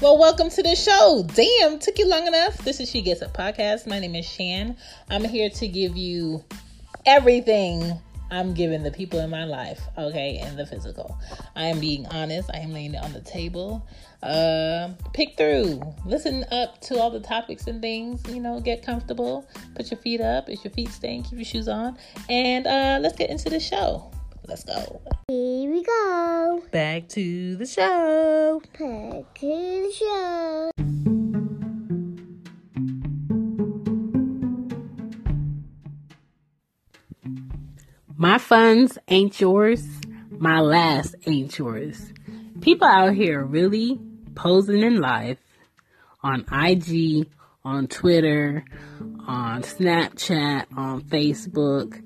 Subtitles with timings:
[0.00, 1.26] Well, welcome to the show.
[1.34, 2.56] Damn, took you long enough.
[2.64, 3.86] This is She Gets It podcast.
[3.86, 4.78] My name is Shan.
[5.10, 6.42] I'm here to give you
[7.04, 8.00] everything
[8.30, 11.18] I'm giving the people in my life, okay, and the physical.
[11.54, 12.48] I am being honest.
[12.54, 13.86] I am laying it on the table.
[14.22, 18.22] Uh, pick through, listen up to all the topics and things.
[18.26, 19.46] You know, get comfortable.
[19.74, 20.48] Put your feet up.
[20.48, 21.98] If your feet staying, keep your shoes on,
[22.30, 24.10] and uh, let's get into the show.
[24.50, 25.00] Let's go.
[25.28, 26.60] Here we go.
[26.72, 28.60] Back to the show.
[28.76, 30.70] Back to the show.
[38.16, 39.86] My funds ain't yours.
[40.32, 42.12] My last ain't yours.
[42.60, 44.00] People out here really
[44.34, 45.38] posing in life
[46.24, 47.28] on IG,
[47.64, 48.64] on Twitter,
[49.30, 52.02] on Snapchat, on Facebook,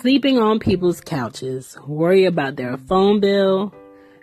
[0.00, 3.72] sleeping on people's couches, worry about their phone bill,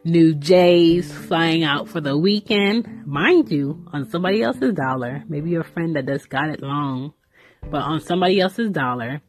[0.04, 5.64] new J's flying out for the weekend, mind you, on somebody else's dollar, maybe your
[5.64, 7.14] friend that just got it long,
[7.70, 9.22] but on somebody else's dollar,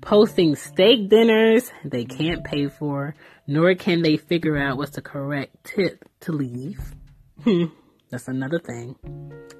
[0.00, 3.16] posting steak dinners they can't pay for,
[3.48, 6.94] nor can they figure out what's the correct tip to leave.
[7.42, 7.64] Hmm,
[8.10, 8.94] that's another thing.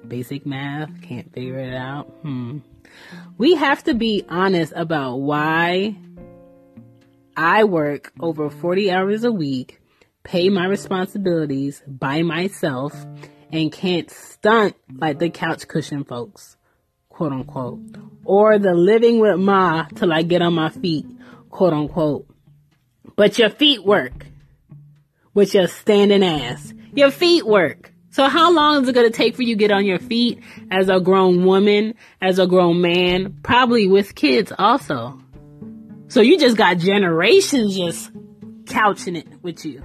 [0.07, 2.05] Basic math, can't figure it out.
[2.21, 2.59] Hmm.
[3.37, 5.95] We have to be honest about why
[7.35, 9.81] I work over 40 hours a week,
[10.23, 12.93] pay my responsibilities by myself,
[13.51, 16.57] and can't stunt like the couch cushion folks,
[17.09, 17.81] quote unquote,
[18.25, 21.05] or the living with ma till I get on my feet,
[21.49, 22.27] quote unquote.
[23.15, 24.27] But your feet work
[25.33, 26.73] with your standing ass.
[26.93, 27.90] Your feet work.
[28.11, 30.43] So how long is it going to take for you to get on your feet
[30.69, 35.17] as a grown woman, as a grown man, probably with kids also?
[36.09, 38.11] So you just got generations just
[38.65, 39.81] couching it with you.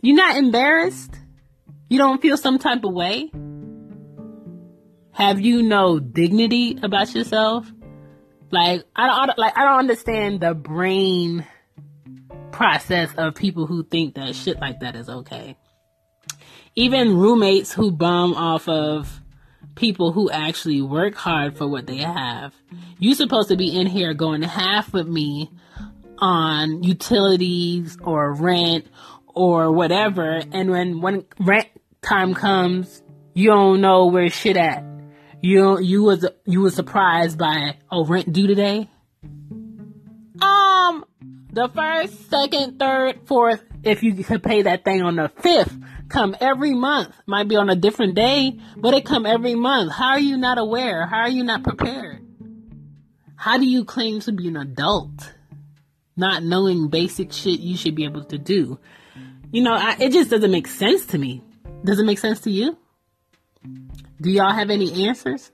[0.00, 1.14] You're not embarrassed?
[1.88, 3.30] You don't feel some type of way?
[5.12, 7.70] Have you no dignity about yourself?
[8.50, 11.46] Like I don't like I don't understand the brain
[12.50, 15.56] process of people who think that shit like that is okay.
[16.76, 19.20] Even roommates who bum off of
[19.74, 22.54] people who actually work hard for what they have.
[22.98, 25.50] You supposed to be in here going half with me
[26.18, 28.86] on utilities or rent
[29.28, 31.68] or whatever, and when when rent
[32.02, 33.02] time comes,
[33.34, 34.84] you don't know where shit at.
[35.42, 38.88] You you was you was surprised by oh rent due today.
[40.40, 41.04] Um,
[41.52, 45.76] the first, second, third, fourth, if you could pay that thing on the fifth,
[46.08, 47.14] come every month.
[47.26, 49.92] Might be on a different day, but it come every month.
[49.92, 51.06] How are you not aware?
[51.06, 52.20] How are you not prepared?
[53.36, 55.32] How do you claim to be an adult?
[56.16, 58.78] Not knowing basic shit you should be able to do.
[59.50, 61.42] You know, I, it just doesn't make sense to me.
[61.84, 62.78] Does it make sense to you?
[64.20, 65.50] Do y'all have any answers?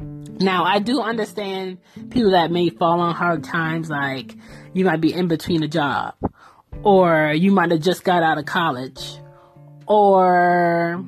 [0.00, 1.78] Now, I do understand
[2.10, 4.34] people that may fall on hard times, like
[4.72, 6.14] you might be in between a job,
[6.82, 9.18] or you might have just got out of college,
[9.86, 11.04] or,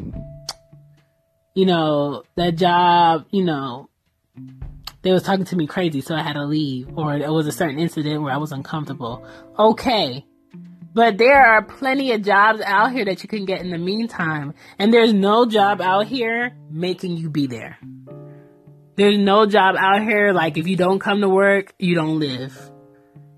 [1.54, 3.88] you know, that job, you know,
[5.02, 7.52] they was talking to me crazy, so I had to leave, or it was a
[7.52, 9.26] certain incident where I was uncomfortable.
[9.58, 10.24] Okay.
[10.94, 14.54] But there are plenty of jobs out here that you can get in the meantime,
[14.78, 17.78] and there's no job out here making you be there.
[18.94, 22.70] There's no job out here like if you don't come to work, you don't live.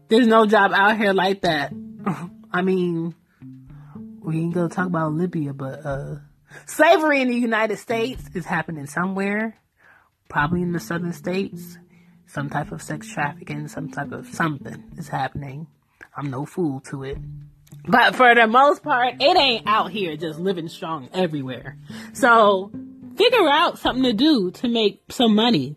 [0.08, 1.72] There's no job out here like that.
[2.52, 3.14] I mean,
[4.20, 6.16] we ain't gonna talk about Libya, but uh,
[6.66, 9.56] slavery in the United States is happening somewhere,
[10.28, 11.78] probably in the southern states.
[12.26, 15.68] Some type of sex trafficking, some type of something is happening.
[16.16, 17.18] I'm no fool to it.
[17.86, 21.78] But for the most part, it ain't out here just living strong everywhere.
[22.12, 22.72] So
[23.16, 25.76] figure out something to do to make some money.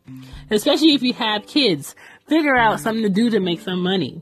[0.50, 1.96] Especially if you have kids.
[2.28, 4.22] Figure out something to do to make some money.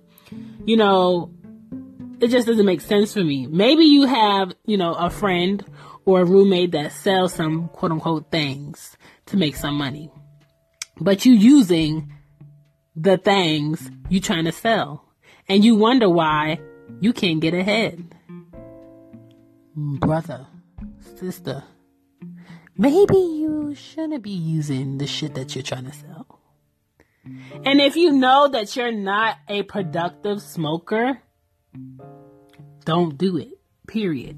[0.65, 1.31] You know,
[2.21, 3.47] it just doesn't make sense for me.
[3.47, 5.63] Maybe you have, you know, a friend
[6.05, 8.97] or a roommate that sells some quote unquote things
[9.27, 10.11] to make some money.
[10.99, 12.11] But you using
[12.95, 15.03] the things you're trying to sell.
[15.47, 16.59] And you wonder why
[16.99, 18.15] you can't get ahead.
[19.75, 20.47] Brother,
[21.17, 21.63] sister,
[22.77, 26.39] maybe you shouldn't be using the shit that you're trying to sell.
[27.65, 31.19] And if you know that you're not a productive smoker,
[32.85, 33.49] don't do it.
[33.87, 34.37] Period.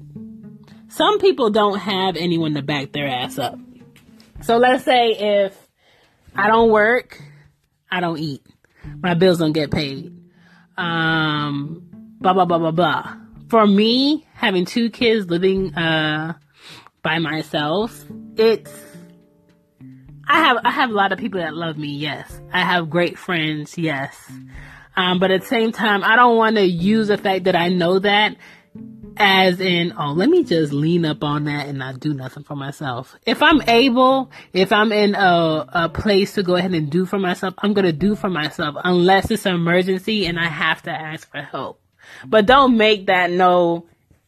[0.88, 3.58] Some people don't have anyone to back their ass up.
[4.42, 5.56] So let's say if
[6.34, 7.20] I don't work,
[7.90, 8.42] I don't eat.
[9.00, 10.14] My bills don't get paid.
[10.76, 11.88] Um,
[12.20, 13.16] blah, blah, blah, blah, blah.
[13.48, 16.34] For me, having two kids living, uh,
[17.02, 18.04] by myself,
[18.36, 18.72] it's
[20.26, 22.40] I have I have a lot of people that love me, yes.
[22.52, 24.14] I have great friends, yes.
[24.98, 27.68] Um, but at the same time, I don't want to use the fact that I
[27.68, 28.34] know that
[29.16, 32.56] as in, oh, let me just lean up on that and not do nothing for
[32.56, 33.14] myself.
[33.24, 37.18] If I'm able, if I'm in a, a place to go ahead and do for
[37.18, 40.90] myself, I'm going to do for myself unless it's an emergency and I have to
[40.90, 41.80] ask for help.
[42.26, 43.86] But don't make that no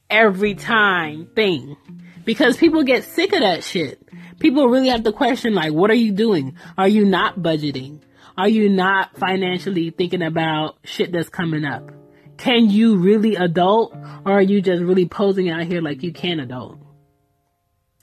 [0.08, 1.76] every time thing
[2.24, 4.00] because people get sick of that shit.
[4.38, 6.56] People really have to question like, what are you doing?
[6.78, 8.02] Are you not budgeting?
[8.40, 11.90] Are you not financially thinking about shit that's coming up?
[12.38, 13.94] Can you really adult
[14.24, 16.78] or are you just really posing out here like you can adult?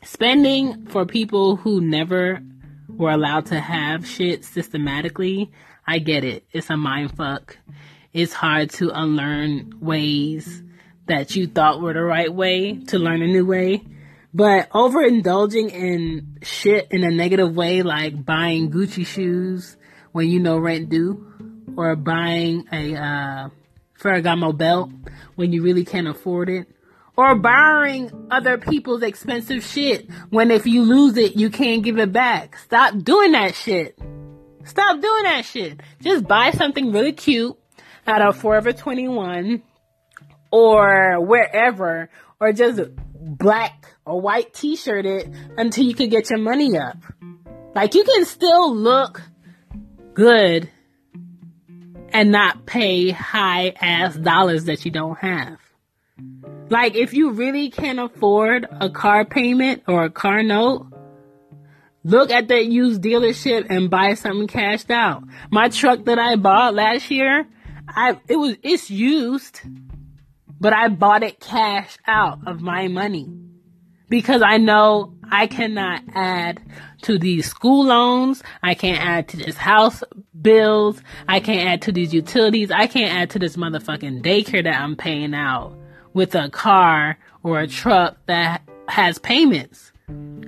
[0.04, 2.44] Spending for people who never
[2.88, 5.50] were allowed to have shit systematically,
[5.88, 6.46] I get it.
[6.52, 7.58] It's a mind fuck.
[8.14, 10.62] It's hard to unlearn ways
[11.08, 13.88] that you thought were the right way to learn a new way.
[14.36, 19.77] But overindulging in shit in a negative way, like buying Gucci shoes
[20.18, 21.24] when you know rent due,
[21.78, 23.50] or buying a uh,
[24.00, 24.90] Ferragamo belt
[25.36, 26.68] when you really can't afford it,
[27.16, 32.12] or borrowing other people's expensive shit when if you lose it, you can't give it
[32.12, 32.58] back.
[32.58, 33.96] Stop doing that shit.
[34.66, 35.82] Stop doing that shit.
[36.02, 37.56] Just buy something really cute
[38.08, 39.62] at a Forever 21
[40.52, 42.10] or wherever,
[42.40, 42.82] or just
[43.22, 45.30] black or white t-shirt it
[45.60, 46.98] until you can get your money up.
[47.76, 49.22] Like you can still look
[50.18, 50.68] good
[52.10, 55.60] and not pay high ass dollars that you don't have.
[56.70, 60.88] Like if you really can't afford a car payment or a car note,
[62.04, 65.24] look at that used dealership and buy something cashed out.
[65.52, 67.48] My truck that I bought last year,
[67.88, 69.62] I it was it's used,
[70.60, 73.30] but I bought it cash out of my money
[74.10, 76.62] because I know I cannot add
[77.04, 78.44] to these school loans.
[78.64, 80.04] I can't add to this house
[80.40, 81.02] bills.
[81.28, 82.72] I can't add to these utilities.
[82.72, 85.78] I can't add to this motherfucking daycare that I'm paying out
[86.14, 89.92] with a car or a truck that has payments.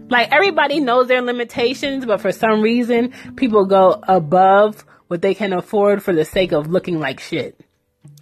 [0.09, 5.53] Like everybody knows their limitations, but for some reason people go above what they can
[5.53, 7.59] afford for the sake of looking like shit.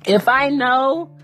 [0.06, 1.17] If I know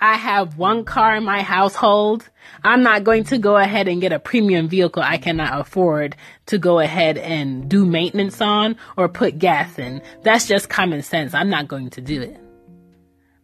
[0.00, 2.28] I have one car in my household,
[2.62, 6.58] I'm not going to go ahead and get a premium vehicle I cannot afford to
[6.58, 10.02] go ahead and do maintenance on or put gas in.
[10.22, 11.34] That's just common sense.
[11.34, 12.38] I'm not going to do it.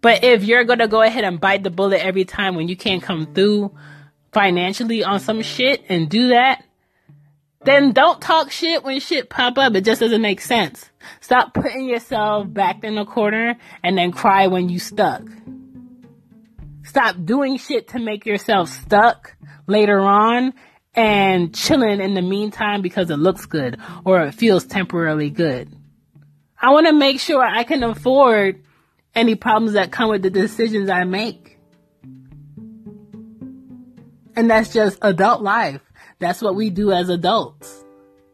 [0.00, 2.76] But if you're going to go ahead and bite the bullet every time when you
[2.76, 3.74] can't come through
[4.32, 6.64] financially on some shit and do that,
[7.64, 9.74] then don't talk shit when shit pop up.
[9.74, 10.88] It just doesn't make sense.
[11.20, 15.22] Stop putting yourself back in the corner and then cry when you stuck.
[16.84, 19.36] Stop doing shit to make yourself stuck
[19.66, 20.54] later on
[20.94, 25.74] and chilling in the meantime because it looks good or it feels temporarily good.
[26.60, 28.62] I want to make sure I can afford
[29.14, 31.58] any problems that come with the decisions I make.
[34.36, 35.80] And that's just adult life.
[36.18, 37.84] That's what we do as adults.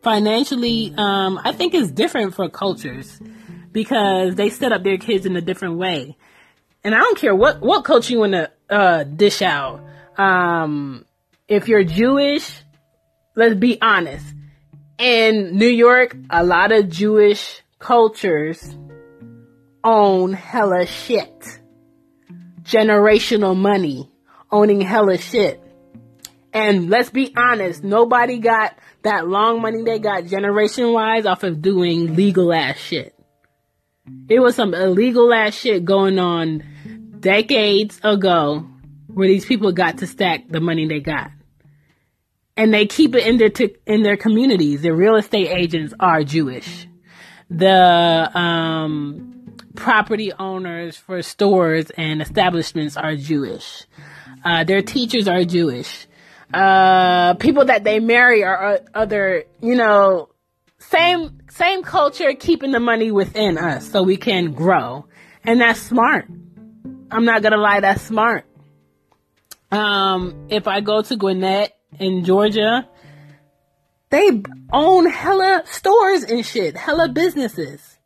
[0.03, 3.21] Financially, um, I think it's different for cultures
[3.73, 6.17] because they set up their kids in a different way
[6.87, 9.85] and I don't care what what culture you want to uh, dish out.
[10.17, 11.05] Um,
[11.49, 12.49] if you're Jewish,
[13.35, 14.25] let's be honest.
[14.97, 18.77] In New York, a lot of Jewish cultures
[19.83, 21.61] own hella shit.
[22.63, 24.09] Generational money,
[24.53, 25.61] owning hella shit.
[26.53, 31.61] And let's be honest, nobody got that long money they got generation wise off of
[31.61, 33.13] doing legal ass shit.
[34.29, 36.63] It was some illegal ass shit going on
[37.27, 38.65] decades ago
[39.09, 41.33] where these people got to stack the money they got.
[42.57, 44.83] And they keep it in their t- in their communities.
[44.83, 46.87] Their real estate agents are Jewish.
[47.51, 53.85] The um, property owners for stores and establishments are Jewish.
[54.45, 56.07] Uh, their teachers are Jewish.
[56.55, 60.29] Uh, people that they marry are other, you know,
[60.79, 65.07] same same culture, keeping the money within us so we can grow,
[65.43, 66.27] and that's smart.
[67.11, 68.45] I'm not gonna lie, that's smart.
[69.71, 72.89] Um, if I go to Gwinnett in Georgia,
[74.11, 77.99] they own hella stores and shit, hella businesses,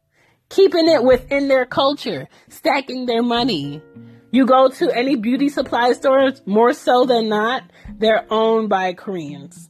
[0.49, 3.83] keeping it within their culture, stacking their money.
[4.33, 7.65] You go to any beauty supply stores, more so than not,
[7.99, 9.69] they're owned by Koreans.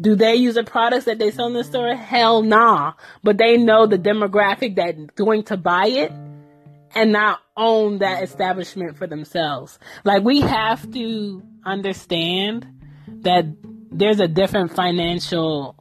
[0.00, 1.94] Do they use the products that they sell in the store?
[1.94, 2.94] Hell nah.
[3.22, 6.12] But they know the demographic that's going to buy it
[6.94, 9.78] and not own that establishment for themselves.
[10.04, 12.66] Like we have to understand
[13.22, 13.46] that
[13.90, 15.76] there's a different financial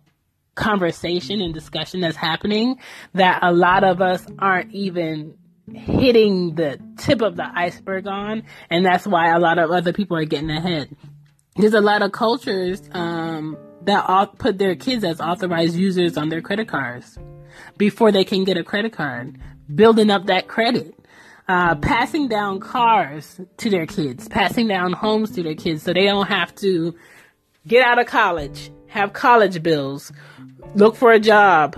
[0.55, 2.79] conversation and discussion that's happening
[3.13, 5.35] that a lot of us aren't even
[5.73, 10.17] hitting the tip of the iceberg on, and that's why a lot of other people
[10.17, 10.95] are getting ahead.
[11.55, 14.05] There's a lot of cultures um, that
[14.37, 17.17] put their kids as authorized users on their credit cards
[17.77, 19.39] before they can get a credit card,
[19.73, 20.93] building up that credit.
[21.47, 26.05] Uh, passing down cars to their kids, passing down homes to their kids so they
[26.05, 26.95] don't have to
[27.67, 30.13] get out of college, have college bills,
[30.73, 31.75] look for a job,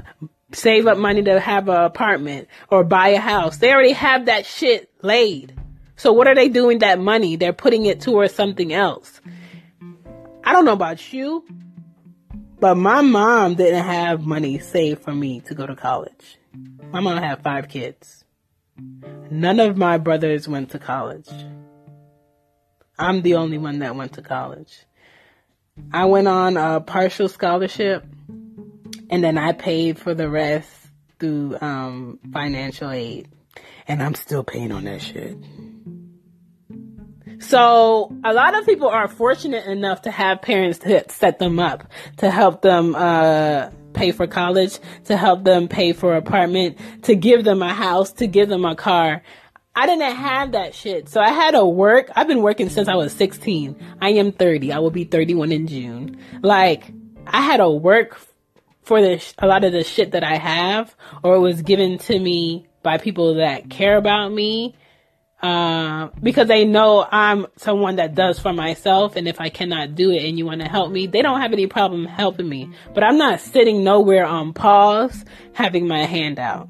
[0.52, 3.58] save up money to have an apartment or buy a house.
[3.58, 5.56] They already have that shit laid.
[5.96, 7.36] So what are they doing that money?
[7.36, 9.22] They're putting it towards something else.
[10.44, 11.44] I don't know about you,
[12.60, 16.38] but my mom didn't have money saved for me to go to college.
[16.92, 18.25] My mom had five kids.
[18.78, 21.30] None of my brothers went to college.
[22.98, 24.86] I'm the only one that went to college.
[25.92, 28.06] I went on a partial scholarship
[29.10, 30.72] and then I paid for the rest
[31.20, 33.30] through um, financial aid,
[33.88, 35.38] and I'm still paying on that shit.
[37.40, 41.86] So a lot of people are fortunate enough to have parents to set them up
[42.18, 47.44] to help them uh, pay for college, to help them pay for apartment, to give
[47.44, 49.24] them a house, to give them a car.
[49.76, 51.10] I didn't have that shit.
[51.10, 52.10] So I had to work.
[52.16, 53.76] I've been working since I was 16.
[54.02, 54.72] I am 30.
[54.72, 56.18] I will be 31 in June.
[56.42, 56.92] Like
[57.28, 58.18] I had to work
[58.84, 62.18] for the a lot of the shit that I have, or it was given to
[62.18, 64.76] me by people that care about me,
[65.42, 70.12] uh, because they know I'm someone that does for myself, and if I cannot do
[70.12, 72.72] it and you want to help me, they don't have any problem helping me.
[72.94, 76.70] But I'm not sitting nowhere on pause, having my hand out.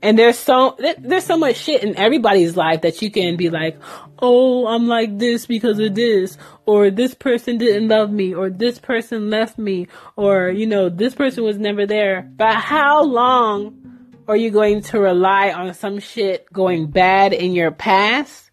[0.00, 3.76] And there's so there's so much shit in everybody's life that you can be like,
[4.20, 8.78] "Oh, I'm like this because of this," or "This person didn't love me," or "This
[8.78, 13.87] person left me," or you know, "This person was never there." But how long
[14.28, 18.50] are you going to rely on some shit going bad in your past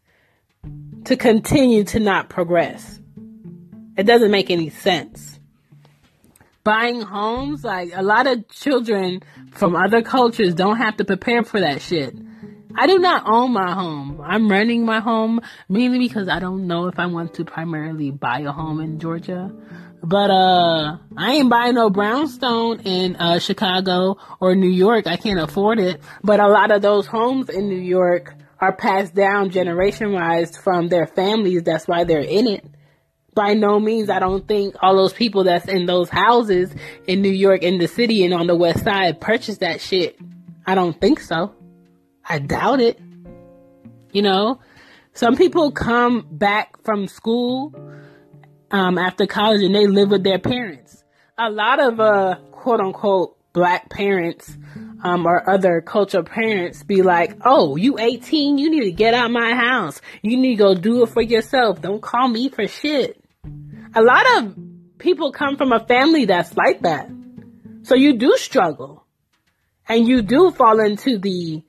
[1.04, 3.00] to continue to not progress?
[3.98, 5.36] It doesn't make any sense
[6.66, 7.64] buying homes.
[7.64, 12.14] Like a lot of children from other cultures don't have to prepare for that shit.
[12.78, 14.20] I do not own my home.
[14.22, 15.40] I'm renting my home
[15.70, 19.50] mainly because I don't know if I want to primarily buy a home in Georgia.
[20.06, 25.08] But uh I ain't buying no brownstone in uh Chicago or New York.
[25.08, 26.00] I can't afford it.
[26.24, 30.90] But a lot of those homes in New York are passed down generation wise from
[30.90, 31.64] their families.
[31.64, 32.66] That's why they're in it
[33.34, 36.74] by no means I don't think all those people that's in those houses
[37.06, 40.18] in New York in the city and on the west side purchased that shit.
[40.68, 41.54] I don't think so.
[42.28, 43.00] I doubt it.
[44.14, 44.60] You know,
[45.14, 47.74] some people come back from school
[48.72, 51.04] um, after college and they live with their parents.
[51.38, 54.58] A lot of uh, quote unquote black parents
[55.04, 59.32] um, or other cultural parents be like, "Oh, you 18, you need to get out
[59.32, 60.02] my house.
[60.22, 61.82] You need to go do it for yourself.
[61.82, 63.22] Don't call me for shit."
[63.96, 64.56] a lot of
[64.98, 67.10] people come from a family that's like that.
[67.84, 69.06] So you do struggle.
[69.88, 71.64] And you do fall into the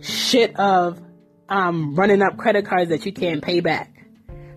[0.00, 1.02] shit of
[1.48, 3.93] um, running up credit cards that you can't pay back.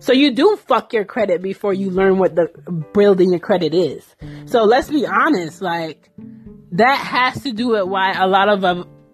[0.00, 2.46] So you do fuck your credit before you learn what the
[2.92, 4.04] building your credit is.
[4.46, 6.10] So let's be honest, like
[6.72, 8.64] that has to do with why a lot of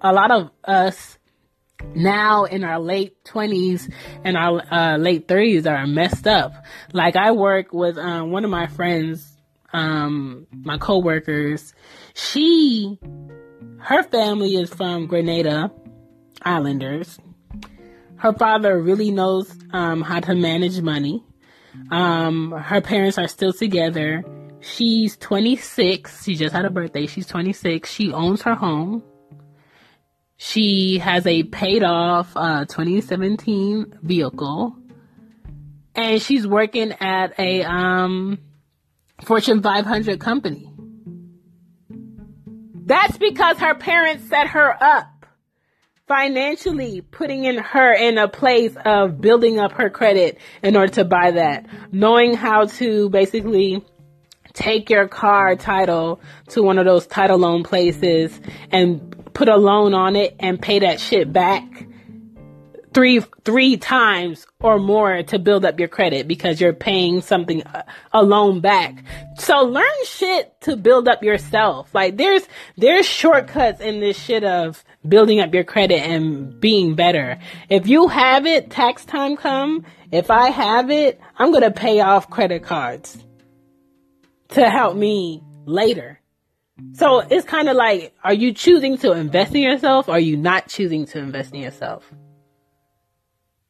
[0.01, 1.19] a lot of us
[1.95, 3.93] now in our late 20s
[4.25, 6.53] and our uh, late 30s are messed up.
[6.93, 9.37] Like I work with um, one of my friends,
[9.73, 11.75] um, my coworkers.
[12.15, 12.99] She,
[13.79, 15.71] her family is from Grenada
[16.43, 17.19] Islanders.
[18.17, 21.23] Her father really knows um, how to manage money.
[21.91, 24.25] Um, her parents are still together.
[24.61, 26.25] She's 26.
[26.25, 27.07] She just had a birthday.
[27.07, 27.91] She's 26.
[27.91, 29.03] She owns her home.
[30.37, 34.77] She has a paid off uh, 2017 vehicle,
[35.95, 38.39] and she's working at a um,
[39.25, 40.71] Fortune 500 company.
[42.87, 45.07] That's because her parents set her up
[46.07, 51.05] financially, putting in her in a place of building up her credit in order to
[51.05, 53.83] buy that, knowing how to basically
[54.53, 58.39] take your car title to one of those title loan places
[58.71, 61.87] and put a loan on it and pay that shit back
[62.95, 67.63] three three times or more to build up your credit because you're paying something
[68.13, 69.05] a loan back.
[69.37, 71.93] So learn shit to build up yourself.
[71.93, 72.47] Like there's
[72.77, 77.39] there's shortcuts in this shit of building up your credit and being better.
[77.69, 79.85] If you have it, tax time come
[80.15, 83.19] if I have it, I'm going to pay off credit cards
[84.51, 86.21] to help me later.
[86.93, 90.07] So it's kind of like, are you choosing to invest in yourself?
[90.07, 92.09] Or are you not choosing to invest in yourself?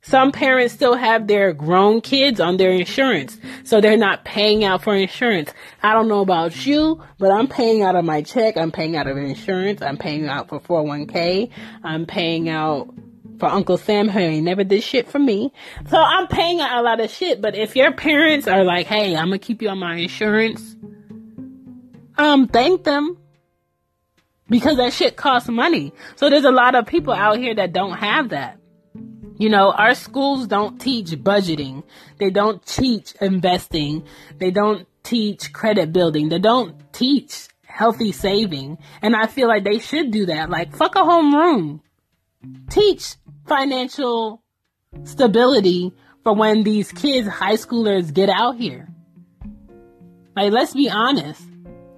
[0.06, 4.82] Some parents still have their grown kids on their insurance, so they're not paying out
[4.82, 5.50] for insurance.
[5.82, 8.58] I don't know about you, but I'm paying out of my check.
[8.58, 9.80] I'm paying out of insurance.
[9.80, 11.48] I'm paying out for 401k.
[11.82, 12.92] I'm paying out
[13.38, 15.54] for Uncle Sam who he never did shit for me.
[15.88, 17.40] So I'm paying out a lot of shit.
[17.40, 20.76] But if your parents are like, hey, I'm gonna keep you on my insurance,
[22.18, 23.16] um, thank them.
[24.50, 25.94] Because that shit costs money.
[26.16, 28.58] So there's a lot of people out here that don't have that.
[29.36, 31.82] You know, our schools don't teach budgeting.
[32.18, 34.04] They don't teach investing.
[34.38, 36.28] They don't teach credit building.
[36.28, 38.78] They don't teach healthy saving.
[39.02, 40.50] And I feel like they should do that.
[40.50, 41.80] Like, fuck a homeroom.
[42.70, 44.42] Teach financial
[45.02, 48.88] stability for when these kids, high schoolers, get out here.
[50.36, 51.42] Like, let's be honest.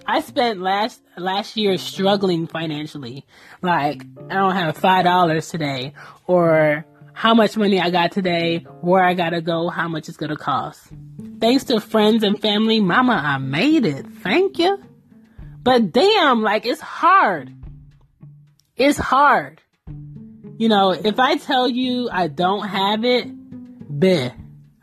[0.05, 3.25] I spent last last year struggling financially.
[3.61, 5.93] Like, I don't have five dollars today,
[6.27, 6.85] or
[7.17, 10.87] how much money I got today, where I gotta go, how much it's gonna cost.
[11.39, 14.05] Thanks to friends and family, mama, I made it.
[14.21, 14.77] Thank you.
[15.63, 17.51] But damn, like it's hard.
[18.75, 19.59] It's hard.
[20.59, 23.27] You know, if I tell you I don't have it,
[23.99, 24.31] bleh,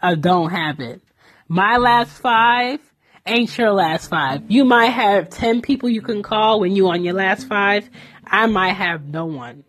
[0.02, 1.02] I don't have it.
[1.46, 2.80] My last five
[3.24, 4.42] ain't your last five.
[4.48, 7.88] You might have 10 people you can call when you on your last five.
[8.26, 9.62] I might have no one.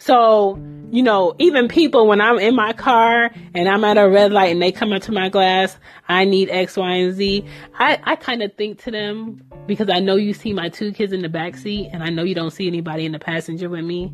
[0.00, 0.58] So,
[0.90, 4.50] you know, even people when I'm in my car and I'm at a red light
[4.50, 5.76] and they come up to my glass,
[6.08, 7.44] I need X, Y, and Z.
[7.78, 11.12] I, I kind of think to them because I know you see my two kids
[11.12, 13.84] in the back seat and I know you don't see anybody in the passenger with
[13.84, 14.10] me.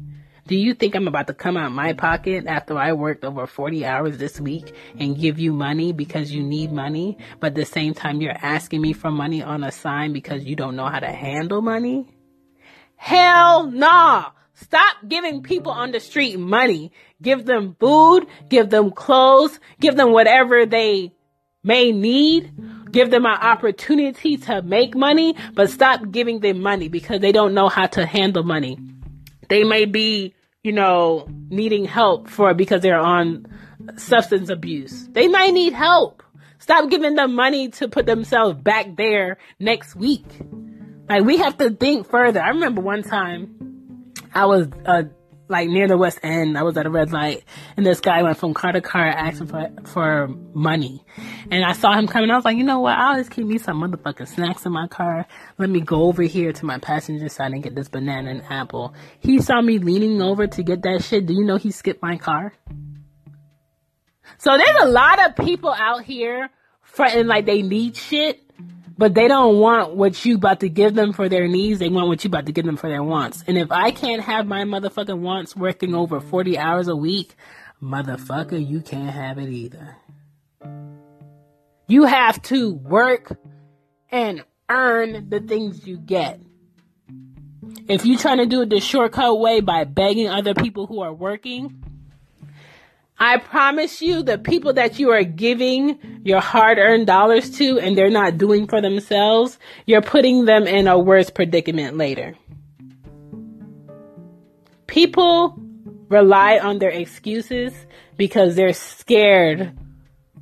[0.49, 3.87] Do you think I'm about to come out my pocket after I worked over 40
[3.87, 7.95] hours this week and give you money because you need money, but at the same
[7.95, 11.13] time you're asking me for money on a sign because you don't know how to
[11.13, 12.09] handle money?
[12.97, 13.79] Hell no!
[13.79, 14.31] Nah.
[14.57, 16.91] Stop giving people on the street money.
[17.21, 21.13] Give them food, give them clothes, give them whatever they
[21.63, 22.53] may need.
[22.91, 27.53] Give them an opportunity to make money, but stop giving them money because they don't
[27.53, 28.79] know how to handle money.
[29.51, 33.47] They may be, you know, needing help for because they're on
[33.97, 35.09] substance abuse.
[35.09, 36.23] They might need help.
[36.59, 40.25] Stop giving them money to put themselves back there next week.
[41.09, 42.41] Like we have to think further.
[42.41, 43.56] I remember one time
[44.37, 45.05] I was uh,
[45.49, 46.59] like near the West End.
[46.59, 47.43] I was at a red light,
[47.75, 51.03] and this guy went from car to car asking for for money.
[51.51, 52.31] And I saw him coming.
[52.31, 52.99] I was like, you know what?
[52.99, 55.27] I'll just keep me some motherfucking snacks in my car.
[55.57, 58.95] Let me go over here to my passenger side and get this banana and apple.
[59.21, 61.25] He saw me leaning over to get that shit.
[61.25, 62.53] Do you know he skipped my car?
[64.37, 66.51] So there's a lot of people out here
[66.83, 68.46] fronting like they need shit
[68.99, 71.79] but they don't want what you about to give them for their needs.
[71.79, 73.45] They want what you about to give them for their wants.
[73.47, 77.35] And if I can't have my motherfucking wants working over 40 hours a week,
[77.83, 79.97] motherfucker, you can't have it either.
[81.89, 83.39] You have to work
[84.11, 86.41] and earn the things you get.
[87.89, 91.13] If you're trying to do it the shortcut way by begging other people who are
[91.13, 91.83] working,
[93.19, 97.97] I promise you, the people that you are giving your hard earned dollars to and
[97.97, 102.37] they're not doing for themselves, you're putting them in a worse predicament later.
[104.87, 105.59] People
[106.09, 107.73] rely on their excuses
[108.19, 109.77] because they're scared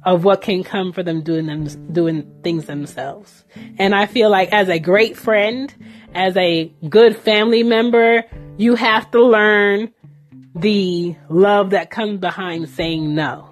[0.02, 3.44] of what can come for them doing them doing things themselves.
[3.78, 5.72] And I feel like as a great friend,
[6.12, 8.24] as a good family member,
[8.58, 9.93] you have to learn
[10.54, 13.50] the love that comes behind saying no.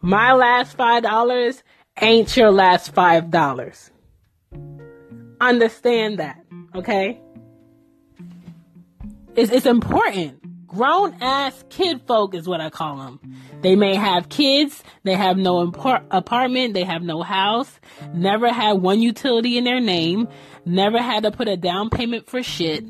[0.00, 1.62] My last five dollars
[2.00, 3.90] ain't your last five dollars.
[5.40, 6.42] Understand that,
[6.74, 7.20] okay?
[9.34, 10.38] It's, it's important.
[10.66, 13.20] Grown ass kid folk is what I call them.
[13.60, 17.78] They may have kids, they have no apartment, they have no house,
[18.14, 20.28] never had one utility in their name,
[20.64, 22.84] never had to put a down payment for shit,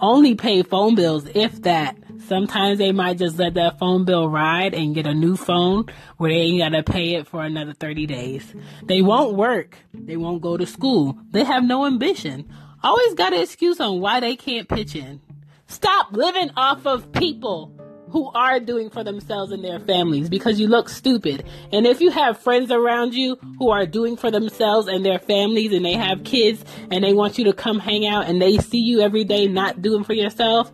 [0.00, 1.96] only pay phone bills, if that.
[2.26, 6.30] Sometimes they might just let that phone bill ride and get a new phone where
[6.30, 8.54] they ain't gotta pay it for another 30 days.
[8.82, 9.76] They won't work.
[9.94, 11.18] They won't go to school.
[11.30, 12.50] They have no ambition.
[12.82, 15.20] Always got an excuse on why they can't pitch in.
[15.68, 17.75] Stop living off of people
[18.10, 21.44] who are doing for themselves and their families because you look stupid.
[21.72, 25.72] And if you have friends around you who are doing for themselves and their families
[25.72, 28.80] and they have kids and they want you to come hang out and they see
[28.80, 30.72] you every day not doing for yourself,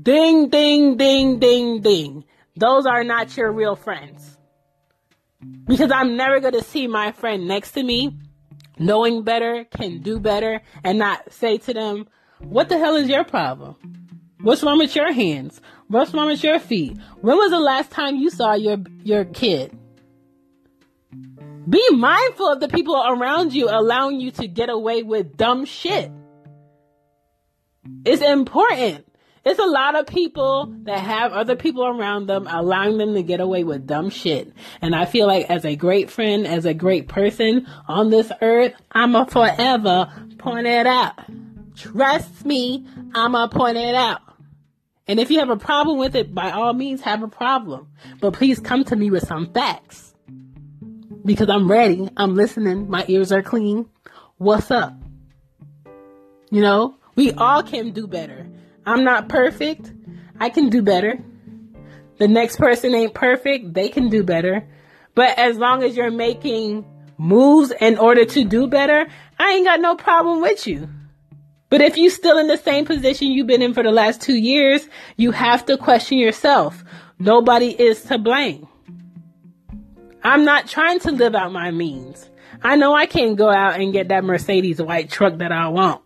[0.00, 2.24] ding, ding, ding, ding, ding.
[2.56, 4.36] those are not your real friends.
[5.66, 8.18] Because I'm never going to see my friend next to me
[8.80, 12.08] knowing better, can do better, and not say to them,
[12.40, 13.76] What the hell is your problem?
[14.40, 15.60] What's wrong with your hands?
[15.90, 16.96] What's wrong with your feet?
[17.20, 19.76] When was the last time you saw your your kid?
[21.68, 26.12] Be mindful of the people around you allowing you to get away with dumb shit.
[28.04, 29.04] It's important.
[29.44, 33.40] It's a lot of people that have other people around them allowing them to get
[33.40, 34.52] away with dumb shit.
[34.80, 38.74] And I feel like as a great friend, as a great person on this earth,
[38.92, 41.18] I'ma forever point it out.
[41.74, 44.20] Trust me, I'ma point it out.
[45.10, 47.88] And if you have a problem with it, by all means have a problem.
[48.20, 50.14] But please come to me with some facts.
[51.24, 52.08] Because I'm ready.
[52.16, 52.88] I'm listening.
[52.88, 53.90] My ears are clean.
[54.36, 54.94] What's up?
[56.52, 58.46] You know, we all can do better.
[58.86, 59.92] I'm not perfect.
[60.38, 61.18] I can do better.
[62.18, 63.74] The next person ain't perfect.
[63.74, 64.64] They can do better.
[65.16, 66.86] But as long as you're making
[67.18, 69.08] moves in order to do better,
[69.40, 70.88] I ain't got no problem with you.
[71.70, 74.34] But if you still in the same position you've been in for the last two
[74.34, 76.84] years, you have to question yourself.
[77.18, 78.66] Nobody is to blame.
[80.22, 82.28] I'm not trying to live out my means.
[82.62, 86.02] I know I can't go out and get that Mercedes white truck that I want.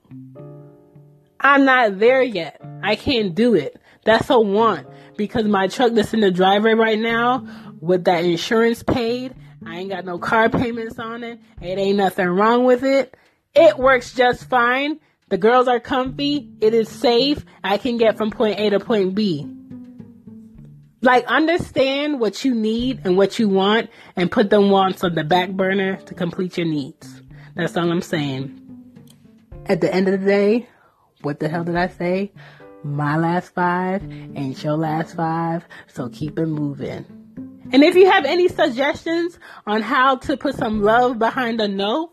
[1.40, 2.60] I'm not there yet.
[2.82, 3.76] I can't do it.
[4.04, 7.46] That's a want because my truck that's in the driveway right now
[7.80, 9.34] with that insurance paid,
[9.66, 11.40] I ain't got no car payments on it.
[11.60, 13.16] It ain't nothing wrong with it.
[13.54, 15.00] It works just fine.
[15.34, 16.48] The girls are comfy.
[16.60, 17.44] It is safe.
[17.64, 19.44] I can get from point A to point B.
[21.02, 25.24] Like understand what you need and what you want and put them wants on the
[25.24, 27.20] back burner to complete your needs.
[27.56, 28.60] That's all I'm saying.
[29.66, 30.68] At the end of the day,
[31.22, 32.30] what the hell did I say?
[32.84, 34.04] My last five
[34.36, 37.06] ain't your last five, so keep it moving.
[37.72, 42.12] And if you have any suggestions on how to put some love behind a no,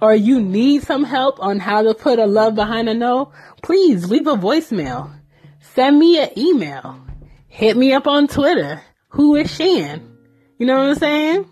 [0.00, 4.10] or you need some help on how to put a love behind a no, please
[4.10, 5.12] leave a voicemail.
[5.60, 7.00] Send me an email.
[7.48, 8.82] Hit me up on Twitter.
[9.10, 10.16] Who is Shan?
[10.58, 11.50] You know what I'm saying?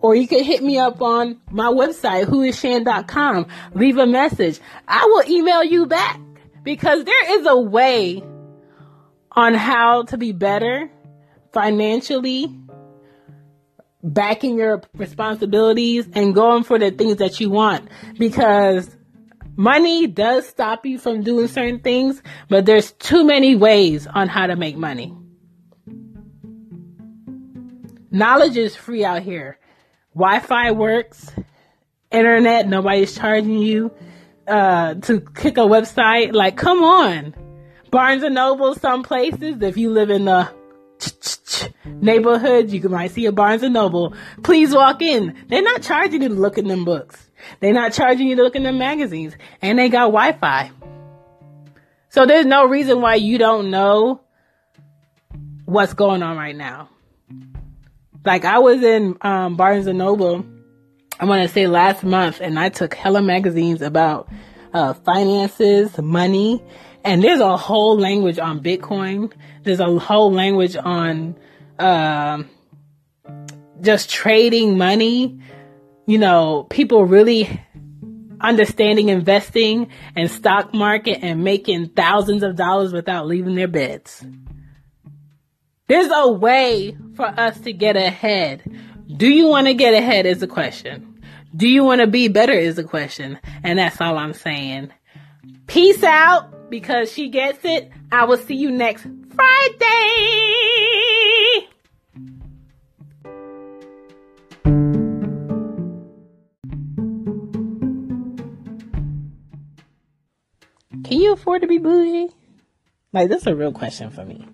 [0.00, 3.46] Or you can hit me up on my website, whoisshan.com.
[3.74, 4.60] Leave a message.
[4.86, 6.20] I will email you back
[6.62, 8.22] because there is a way
[9.32, 10.90] on how to be better
[11.52, 12.46] financially,
[14.02, 18.96] backing your responsibilities and going for the things that you want because
[19.56, 24.46] money does stop you from doing certain things, but there's too many ways on how
[24.46, 25.14] to make money.
[28.10, 29.58] Knowledge is free out here.
[30.14, 31.30] Wi-Fi works,
[32.10, 33.92] internet, nobody's charging you
[34.46, 36.32] uh, to kick a website.
[36.32, 37.34] Like, come on.
[37.90, 40.50] Barnes and Noble, some places, if you live in the
[41.84, 44.14] neighborhood, you might see a Barnes and Noble.
[44.42, 45.34] Please walk in.
[45.48, 47.30] They're not charging you to look in them books.
[47.60, 49.34] They're not charging you to look in them magazines.
[49.62, 50.70] And they got Wi-Fi.
[52.10, 54.20] So there's no reason why you don't know
[55.64, 56.88] what's going on right now.
[58.24, 60.44] Like I was in um, Barnes and Noble,
[61.20, 64.28] I want to say last month, and I took hella magazines about
[64.72, 66.62] uh, finances, money,
[67.04, 69.32] and there's a whole language on Bitcoin.
[69.62, 71.36] There's a whole language on
[71.78, 72.42] uh,
[73.80, 75.40] just trading money.
[76.06, 77.60] You know, people really
[78.40, 84.24] understanding investing and stock market and making thousands of dollars without leaving their beds.
[85.88, 88.62] There's a way for us to get ahead.
[89.16, 91.22] Do you want to get ahead is the question.
[91.56, 93.38] Do you want to be better is the question.
[93.64, 94.92] And that's all I'm saying.
[95.66, 97.90] Peace out because she gets it.
[98.12, 101.07] I will see you next Friday.
[111.08, 112.28] Can you afford to be bougie?
[113.14, 114.46] Like, this is a real question for me.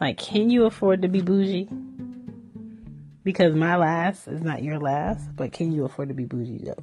[0.00, 1.68] Like, can you afford to be bougie?
[3.22, 6.82] Because my last is not your last, but can you afford to be bougie though?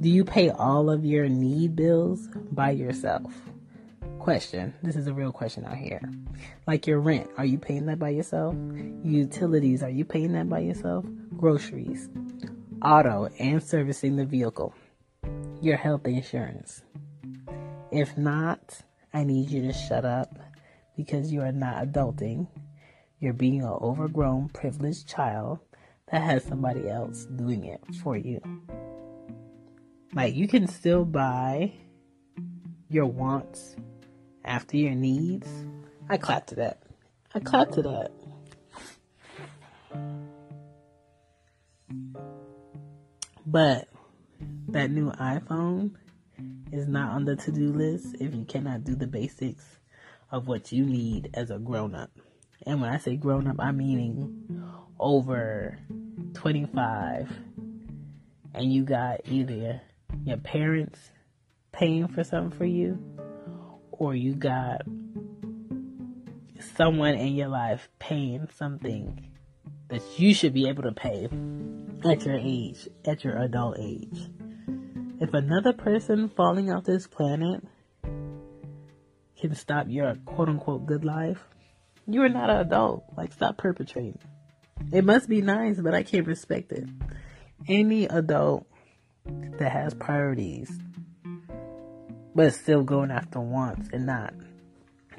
[0.00, 3.34] Do you pay all of your need bills by yourself?
[4.20, 4.72] Question.
[4.84, 6.00] This is a real question out here.
[6.64, 8.54] Like your rent, are you paying that by yourself?
[9.02, 11.04] Utilities, are you paying that by yourself?
[11.36, 12.08] Groceries,
[12.82, 14.74] auto, and servicing the vehicle.
[15.60, 16.82] Your health insurance.
[17.92, 18.80] If not,
[19.12, 20.38] I need you to shut up
[20.96, 22.46] because you are not adulting.
[23.20, 25.58] You're being an overgrown, privileged child
[26.10, 28.40] that has somebody else doing it for you.
[30.14, 31.74] Like, you can still buy
[32.88, 33.76] your wants
[34.42, 35.48] after your needs.
[36.08, 36.82] I clap to that.
[37.34, 38.10] I clap to that.
[43.44, 43.86] But
[44.68, 45.96] that new iPhone
[46.72, 49.64] is not on the to do list if you cannot do the basics
[50.30, 52.10] of what you need as a grown up.
[52.66, 54.64] And when I say grown up, I'm meaning
[54.98, 55.78] over
[56.34, 57.30] 25
[58.54, 59.82] and you got either
[60.24, 60.98] your parents
[61.72, 62.98] paying for something for you
[63.90, 64.82] or you got
[66.76, 69.28] someone in your life paying something
[69.88, 71.28] that you should be able to pay
[72.04, 74.28] at your age, at your adult age.
[75.22, 77.62] If another person falling off this planet
[79.40, 81.38] can stop your quote unquote good life,
[82.08, 83.04] you are not an adult.
[83.16, 84.18] Like, stop perpetrating.
[84.92, 86.88] It must be nice, but I can't respect it.
[87.68, 88.66] Any adult
[89.60, 90.76] that has priorities,
[92.34, 94.34] but still going after wants and not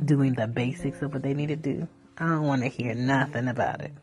[0.04, 1.88] doing the basics of what they need to do,
[2.18, 3.94] I don't want to hear nothing about it.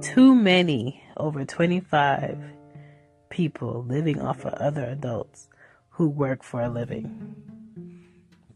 [0.00, 2.55] Too many, over 25
[3.36, 5.48] people living off of other adults
[5.90, 7.36] who work for a living.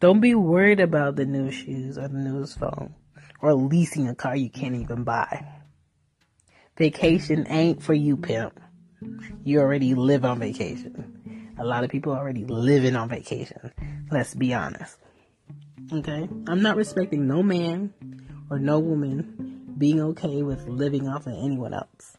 [0.01, 2.95] Don't be worried about the new shoes or the newest phone
[3.43, 5.45] or leasing a car you can't even buy.
[6.79, 8.59] Vacation ain't for you, pimp.
[9.45, 11.53] You already live on vacation.
[11.59, 13.73] A lot of people already living on vacation.
[14.11, 14.97] Let's be honest.
[15.93, 16.27] Okay?
[16.49, 17.93] I'm not respecting no man
[18.49, 22.17] or no woman being okay with living off of anyone else.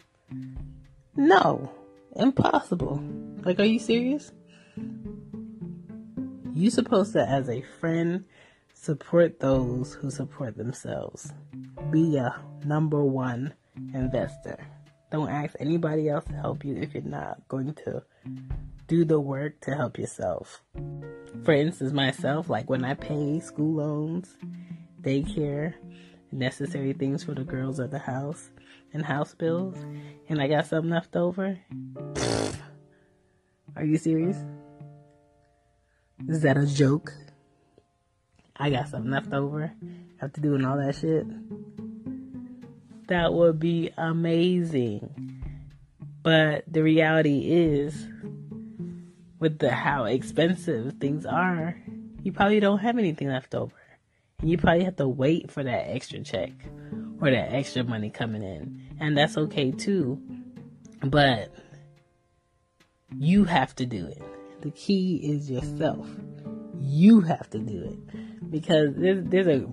[1.15, 1.71] No.
[2.15, 3.01] Impossible.
[3.43, 4.31] Like, are you serious?
[6.53, 8.25] You supposed to, as a friend,
[8.73, 11.31] support those who support themselves.
[11.89, 13.53] Be a number one
[13.93, 14.57] investor.
[15.11, 18.03] Don't ask anybody else to help you if you're not going to
[18.87, 20.61] do the work to help yourself.
[21.43, 24.35] For instance, myself, like when I pay school loans,
[25.01, 25.73] daycare,
[26.31, 28.49] necessary things for the girls of the house,
[28.93, 29.77] and house bills,
[30.29, 31.57] and I got something left over.
[33.75, 34.37] Are you serious?
[36.27, 37.13] Is that a joke?
[38.55, 39.71] I got something left over
[40.21, 41.25] after doing all that shit.
[43.07, 45.43] That would be amazing.
[46.23, 48.07] But the reality is,
[49.39, 51.75] with the how expensive things are,
[52.21, 53.75] you probably don't have anything left over.
[54.39, 56.51] And you probably have to wait for that extra check
[57.21, 58.97] or that extra money coming in.
[58.99, 60.19] And that's okay too.
[61.03, 61.53] But
[63.17, 64.21] you have to do it.
[64.61, 66.07] The key is yourself.
[66.79, 68.51] You have to do it.
[68.51, 69.67] Because there's, there's a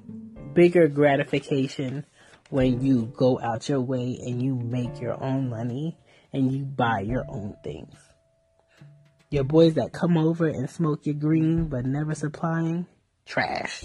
[0.54, 2.04] bigger gratification
[2.50, 5.96] when you go out your way and you make your own money
[6.32, 7.94] and you buy your own things.
[9.30, 12.86] Your boys that come over and smoke your green but never supplying,
[13.26, 13.84] trash.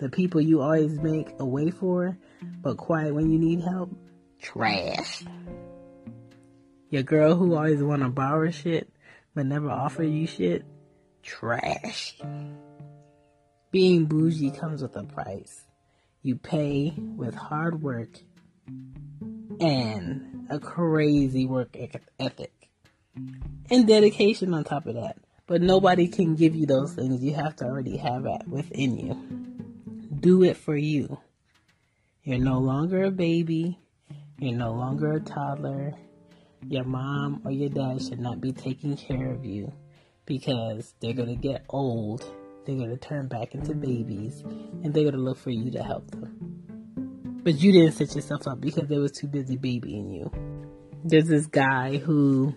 [0.00, 2.16] The people you always make a way for
[2.62, 3.94] but quiet when you need help,
[4.40, 5.22] trash.
[6.88, 8.90] Your girl who always wanna borrow shit
[9.34, 10.64] but never offer you shit,
[11.22, 12.18] trash.
[13.70, 15.64] Being bougie comes with a price.
[16.22, 18.08] You pay with hard work
[19.60, 21.76] and a crazy work
[22.18, 22.70] ethic
[23.70, 25.18] and dedication on top of that.
[25.46, 27.22] But nobody can give you those things.
[27.22, 29.49] You have to already have that within you.
[30.20, 31.18] Do it for you.
[32.24, 33.78] You're no longer a baby.
[34.38, 35.94] You're no longer a toddler.
[36.68, 39.72] Your mom or your dad should not be taking care of you
[40.26, 42.22] because they're going to get old.
[42.66, 44.42] They're going to turn back into babies
[44.82, 47.40] and they're going to look for you to help them.
[47.42, 50.30] But you didn't set yourself up because they was too busy babying you.
[51.02, 52.54] There's this guy who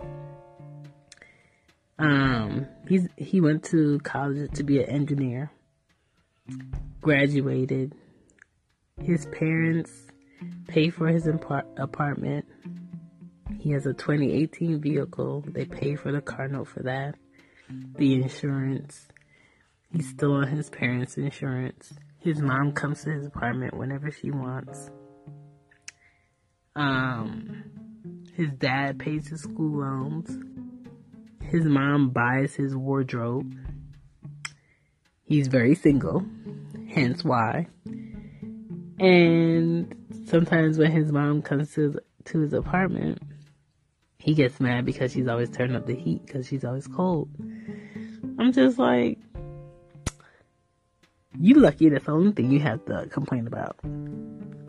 [1.97, 5.49] um he's he went to college to be an engineer.
[7.01, 7.95] Graduated.
[9.01, 9.91] His parents
[10.67, 12.45] pay for his apartment.
[13.59, 15.43] He has a 2018 vehicle.
[15.47, 17.15] They pay for the car note for that.
[17.97, 19.07] The insurance.
[19.91, 21.93] He's still on his parents' insurance.
[22.19, 24.89] His mom comes to his apartment whenever she wants.
[26.75, 27.63] Um,
[28.35, 30.37] his dad pays his school loans.
[31.43, 33.55] His mom buys his wardrobe.
[35.25, 36.25] He's very single,
[36.89, 37.67] hence why.
[38.99, 43.21] And sometimes when his mom comes to to his apartment,
[44.19, 47.29] he gets mad because she's always turning up the heat because she's always cold.
[48.39, 49.19] I'm just like,
[51.39, 53.77] you lucky that's the only thing you have to complain about.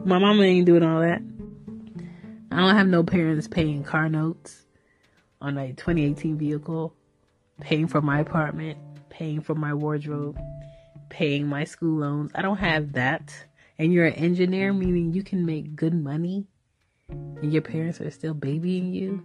[0.05, 1.23] My mama ain't doing all that.
[2.51, 4.65] I don't have no parents paying car notes
[5.41, 6.95] on a 2018 vehicle,
[7.61, 8.79] paying for my apartment,
[9.15, 10.39] paying for my wardrobe,
[11.09, 12.33] paying my school loans.
[12.35, 13.33] I don't have that.
[13.79, 16.47] And you're an engineer, meaning you can make good money
[17.09, 19.25] and your parents are still babying you,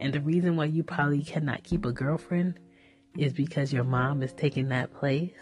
[0.00, 2.58] and the reason why you probably cannot keep a girlfriend
[3.16, 5.32] is because your mom is taking that place,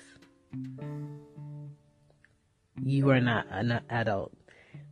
[2.83, 4.33] you are not an adult.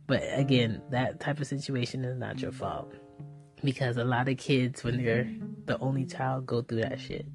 [0.07, 2.93] But again, that type of situation is not your fault.
[3.63, 5.27] Because a lot of kids, when they're
[5.65, 7.25] the only child, go through that shit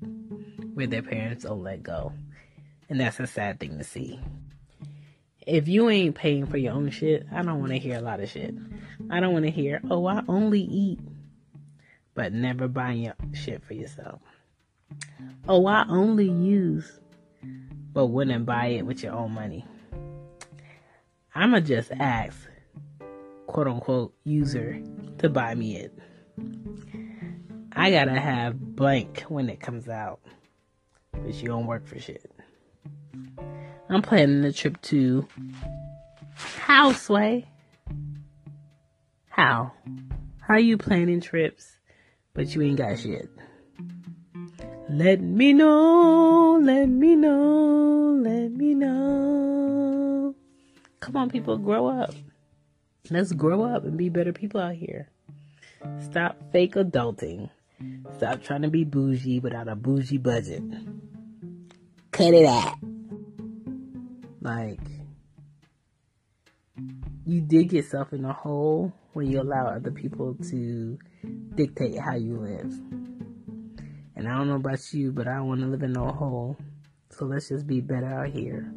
[0.75, 2.13] where their parents don't let go.
[2.89, 4.21] And that's a sad thing to see.
[5.47, 8.21] If you ain't paying for your own shit, I don't want to hear a lot
[8.21, 8.55] of shit.
[9.11, 11.01] I don't want to hear, oh, I only eat,
[12.15, 14.21] but never buying your shit for yourself.
[15.49, 17.01] Oh, I only use,
[17.93, 19.65] but wouldn't buy it with your own money.
[21.35, 22.37] I'ma just ask,
[23.47, 24.83] quote unquote, user
[25.19, 25.99] to buy me it.
[27.73, 30.21] I gotta have blank when it comes out,
[31.13, 32.31] but you don't work for shit.
[33.89, 35.27] I'm planning a trip to
[36.37, 37.47] Houseway.
[39.29, 39.73] How?
[40.41, 41.79] How you planning trips,
[42.35, 43.29] but you ain't got shit?
[44.89, 50.35] Let me know, let me know, let me know.
[51.01, 52.15] Come on, people, grow up.
[53.09, 55.09] Let's grow up and be better people out here.
[56.01, 57.51] Stop fake adulting.
[58.17, 60.63] Stop trying to be bougie without a bougie budget.
[62.21, 62.77] Cut it out.
[64.43, 64.81] Like,
[67.25, 70.99] you dig yourself in a hole when you allow other people to
[71.55, 72.79] dictate how you live.
[74.17, 76.59] And I don't know about you, but I want to live in no hole.
[77.09, 78.71] So let's just be better out here.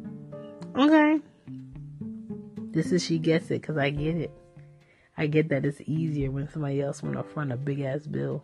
[0.74, 1.18] Okay.
[2.70, 4.32] This is She Gets It because I get it.
[5.16, 8.42] I get that it's easier when somebody else want to front a big ass bill.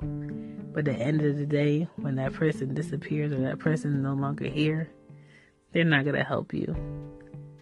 [0.73, 4.03] But at the end of the day, when that person disappears or that person is
[4.03, 4.89] no longer here,
[5.73, 6.77] they're not going to help you.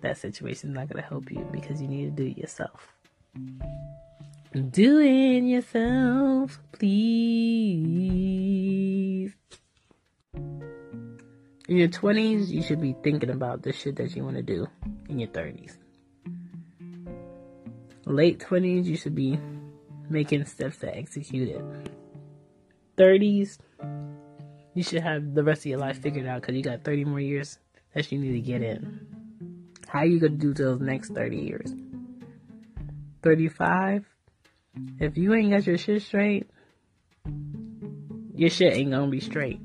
[0.03, 2.93] That situation is not going to help you because you need to do it yourself.
[4.53, 6.93] Do it yourself, please.
[11.69, 14.67] In your 20s, you should be thinking about the shit that you want to do
[15.09, 15.77] in your 30s.
[18.09, 19.39] Late 20s, you should be
[20.09, 21.63] making steps to execute it.
[22.97, 23.59] 30s,
[24.75, 27.21] you should have the rest of your life figured out because you got 30 more
[27.21, 27.59] years
[27.95, 29.07] that you need to get in.
[29.87, 31.75] How are you going to do those next 30 years?
[33.23, 34.07] 35,
[35.01, 36.49] if you ain't got your shit straight,
[38.35, 39.61] your shit ain't gonna be straight.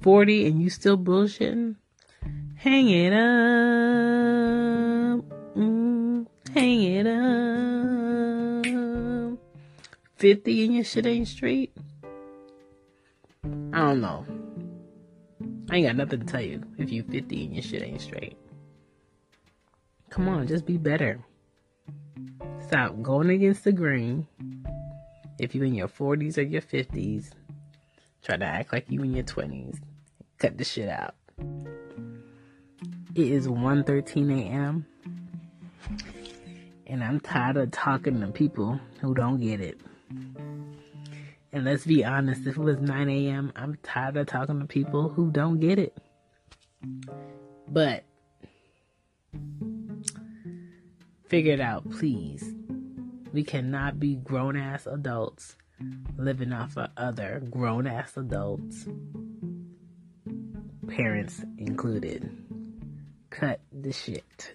[0.00, 1.76] 40 and you still bullshitting?
[2.56, 3.91] Hang it up.
[10.22, 11.76] 50 and your shit ain't straight?
[13.72, 14.24] I don't know.
[15.68, 18.36] I ain't got nothing to tell you if you 50 and your shit ain't straight.
[20.10, 21.18] Come on, just be better.
[22.60, 24.28] Stop going against the grain.
[25.40, 27.32] If you're in your 40s or your 50s,
[28.22, 29.80] try to act like you in your 20s.
[30.38, 31.16] Cut the shit out.
[33.16, 34.86] It is 1:13 a.m.
[36.86, 39.80] And I'm tired of talking to people who don't get it.
[41.52, 45.10] And let's be honest, if it was 9 a.m., I'm tired of talking to people
[45.10, 45.96] who don't get it.
[47.68, 48.04] But
[51.28, 52.54] figure it out, please.
[53.32, 55.56] We cannot be grown ass adults
[56.16, 58.86] living off of other grown ass adults,
[60.88, 62.30] parents included.
[63.30, 64.54] Cut the shit.